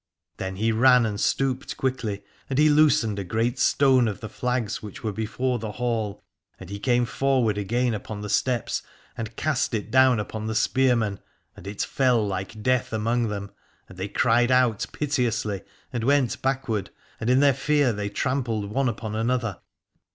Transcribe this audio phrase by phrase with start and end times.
[0.37, 4.81] Then he ran and stooped quickly, and he loosened a great stone of the flags
[4.81, 6.23] which were before the Hall,
[6.59, 8.81] and he came forward again upon the steps
[9.15, 11.19] and cast it down upon the spearmen:
[11.55, 13.51] and it fell like death among them,
[13.87, 15.61] and they cried out piteously
[15.93, 16.89] and went back ward,
[17.19, 19.57] and in their fear they trampled one upon another.